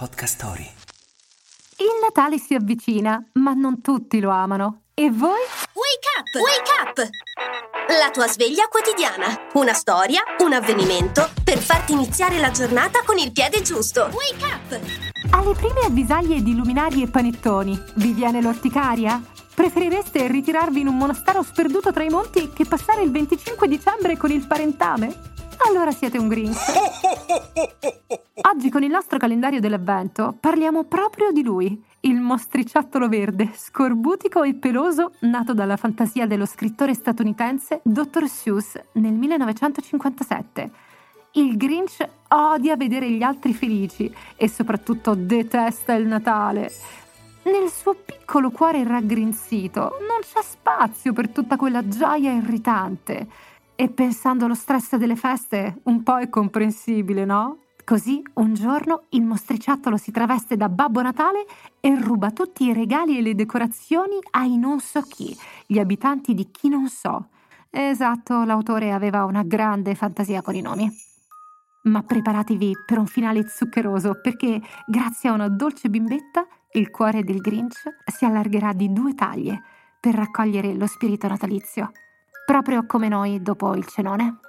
[0.00, 0.66] Podcast Story.
[1.76, 4.84] Il Natale si avvicina, ma non tutti lo amano.
[4.94, 5.42] E voi?
[5.74, 6.40] Wake up!
[6.40, 7.08] Wake up!
[7.98, 9.26] La tua sveglia quotidiana.
[9.52, 14.08] Una storia, un avvenimento per farti iniziare la giornata con il piede giusto.
[14.10, 14.80] Wake up!
[15.32, 19.22] Alle prime avvisaglie di luminari e panettoni, vi viene l'orticaria?
[19.54, 24.30] Preferireste ritirarvi in un monastero sperduto tra i monti che passare il 25 dicembre con
[24.30, 25.28] il parentame?
[25.68, 26.58] Allora siete un Grinch.
[28.52, 34.54] Oggi con il nostro calendario dell'avvento parliamo proprio di lui, il mostriciattolo verde, scorbutico e
[34.54, 38.26] peloso, nato dalla fantasia dello scrittore statunitense Dr.
[38.26, 40.70] Seuss nel 1957.
[41.32, 46.72] Il Grinch odia vedere gli altri felici e soprattutto detesta il Natale.
[47.44, 53.28] Nel suo piccolo cuore raggrinzito non c'è spazio per tutta quella gioia irritante.
[53.80, 57.60] E pensando allo stress delle feste, un po' è comprensibile, no?
[57.82, 61.46] Così un giorno il mostriciattolo si traveste da Babbo Natale
[61.80, 66.50] e ruba tutti i regali e le decorazioni ai non so chi, gli abitanti di
[66.50, 67.28] chi non so.
[67.70, 70.86] Esatto, l'autore aveva una grande fantasia con i nomi.
[71.84, 77.38] Ma preparatevi per un finale zuccheroso perché grazie a una dolce bimbetta il cuore del
[77.38, 79.62] Grinch si allargherà di due taglie
[79.98, 81.92] per raccogliere lo spirito natalizio
[82.50, 84.40] proprio come noi dopo il cenone.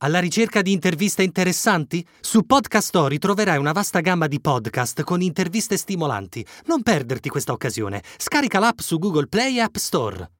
[0.00, 2.06] Alla ricerca di interviste interessanti?
[2.20, 6.44] Su Podcast Story troverai una vasta gamma di podcast con interviste stimolanti.
[6.66, 8.02] Non perderti questa occasione.
[8.18, 10.37] Scarica l'app su Google Play e App Store.